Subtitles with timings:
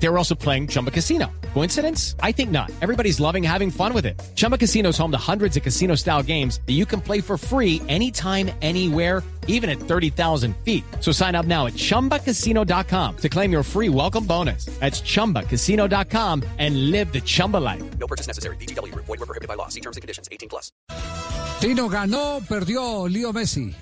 [0.00, 1.26] They were also playing Chumba Casino.
[1.54, 2.14] Coincidence?
[2.22, 2.70] I think not.
[2.80, 4.20] Everybody's loving having fun with it.
[4.36, 7.36] Chumba Casino is home to hundreds of casino style games that you can play for
[7.36, 10.84] free anytime, anywhere, even at 30,000 feet.
[11.00, 14.66] So sign up now at chumbacasino.com to claim your free welcome bonus.
[14.78, 17.82] That's chumbacasino.com and live the Chumba life.
[17.98, 18.56] No purchase necessary.
[18.56, 18.94] BGW.
[18.94, 19.68] Void were prohibited by law.
[19.68, 20.28] See terms and conditions.
[20.30, 20.70] 18 plus.
[21.60, 23.74] Tino ganó, perdió Leo Messi.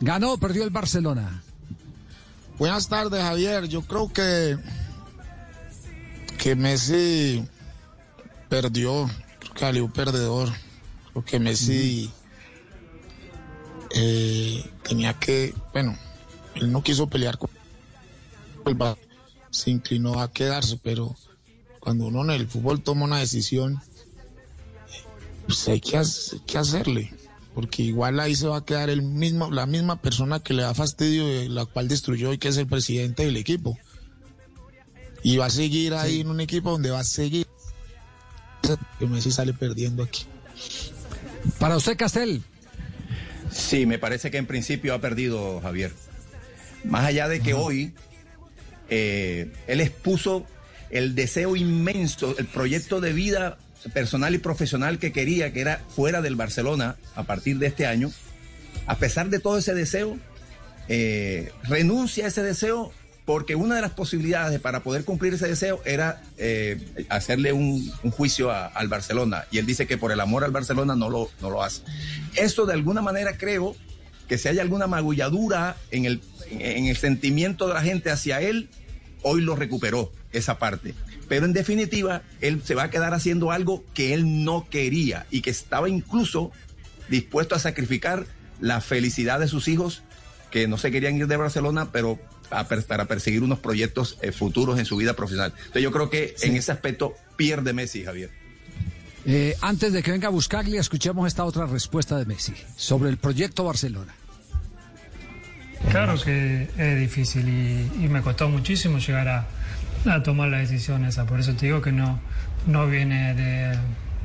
[0.00, 1.42] Ganó, perdió el Barcelona.
[2.58, 3.68] Buenas tardes, Javier.
[3.68, 4.58] Yo creo que
[6.38, 7.44] que Messi
[8.48, 9.10] perdió,
[9.40, 10.48] creo que salió perdedor.
[11.12, 12.10] Creo que Messi
[13.94, 15.96] eh, tenía que, bueno,
[16.54, 17.50] él no quiso pelear con
[18.66, 18.98] el Bar-
[19.50, 21.16] se inclinó a quedarse, pero
[21.80, 23.80] cuando uno en el fútbol toma una decisión,
[25.46, 27.12] pues hay que, hac- hay que hacerle,
[27.54, 30.74] porque igual ahí se va a quedar el mismo, la misma persona que le da
[30.74, 33.78] fastidio, la cual destruyó y que es el presidente del equipo.
[35.22, 37.46] Y va a seguir ahí en un equipo donde va a seguir.
[38.98, 40.24] Que Messi sale perdiendo aquí.
[41.58, 42.42] Para usted, Castel.
[43.50, 45.92] Sí, me parece que en principio ha perdido Javier.
[46.84, 47.94] Más allá de que hoy
[48.90, 50.46] eh, él expuso
[50.90, 53.58] el deseo inmenso, el proyecto de vida
[53.92, 58.10] personal y profesional que quería, que era fuera del Barcelona a partir de este año.
[58.86, 60.18] A pesar de todo ese deseo,
[60.88, 62.92] eh, renuncia a ese deseo
[63.28, 68.50] porque una de las posibilidades para poder cumplir ese deseo era eh, hacerle un, juicio
[68.50, 69.44] a- al Barcelona.
[69.50, 71.82] Y él dice que por el amor al Barcelona no lo, no lo hace.
[72.36, 73.76] Esto de alguna manera creo
[74.28, 78.70] que si hay alguna magulladura en el, en el sentimiento de la gente hacia él,
[79.20, 80.94] hoy lo recuperó esa parte.
[81.28, 85.42] Pero en definitiva, él se va a quedar haciendo algo que él no quería y
[85.42, 86.50] que estaba incluso
[87.10, 88.24] dispuesto a sacrificar
[88.58, 90.02] la felicidad de sus hijos
[90.50, 94.84] que no se querían ir de Barcelona, pero para perseguir unos proyectos eh, futuros en
[94.84, 95.52] su vida profesional.
[95.56, 98.30] Entonces yo creo que en ese aspecto pierde Messi, Javier.
[99.26, 103.18] Eh, antes de que venga a buscarle, escuchemos esta otra respuesta de Messi sobre el
[103.18, 104.14] proyecto Barcelona.
[105.90, 109.46] Claro que es difícil y, y me costó muchísimo llegar a,
[110.06, 111.24] a tomar la decisión esa.
[111.26, 112.20] Por eso te digo que no,
[112.66, 113.78] no viene de-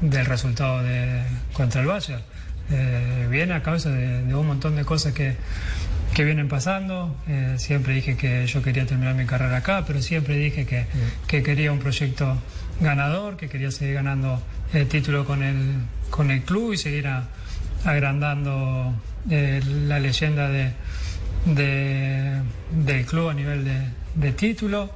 [0.00, 1.22] del resultado de,
[1.52, 2.22] contra el Bayern.
[2.70, 5.36] Eh, viene a causa de, de un montón de cosas que,
[6.20, 7.16] que vienen pasando.
[7.28, 10.84] Eh, siempre dije que yo quería terminar mi carrera acá, pero siempre dije que,
[11.26, 12.36] que quería un proyecto
[12.78, 14.38] ganador, que quería seguir ganando
[14.74, 15.76] el título con el,
[16.10, 17.26] con el club y seguir a-
[17.86, 18.92] agrandando
[19.30, 20.72] eh, la leyenda de,
[21.46, 23.80] de- del club a nivel de,
[24.16, 24.90] de título.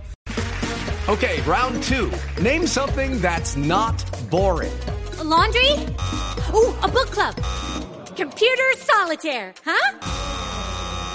[1.08, 2.10] Okay, round two.
[2.42, 4.72] Name something that's not boring.
[5.18, 5.70] A laundry?
[6.52, 7.34] Ooh, a book club.
[8.14, 10.23] Computer solitaire, huh?